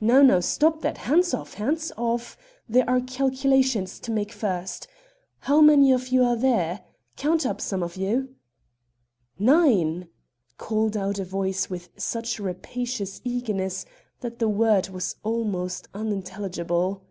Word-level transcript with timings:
Now, 0.00 0.20
now! 0.20 0.40
stop 0.40 0.80
that! 0.80 0.98
hands 0.98 1.32
off! 1.32 1.54
hands 1.54 1.92
off! 1.96 2.36
there 2.68 2.90
are 2.90 3.00
calculations 3.00 4.00
to 4.00 4.10
make 4.10 4.32
first. 4.32 4.88
How 5.38 5.60
many 5.60 5.92
of 5.92 6.08
you 6.08 6.24
are 6.24 6.34
there? 6.34 6.82
Count 7.16 7.46
up, 7.46 7.60
some 7.60 7.84
of 7.84 7.96
you." 7.96 8.34
"Nine!" 9.38 10.08
called 10.58 10.96
out 10.96 11.20
a 11.20 11.24
voice 11.24 11.70
with 11.70 11.90
such 11.96 12.40
rapacious 12.40 13.20
eagerness 13.22 13.86
that 14.22 14.40
the 14.40 14.48
word 14.48 14.88
was 14.88 15.14
almost 15.22 15.86
unintelligible. 15.94 17.04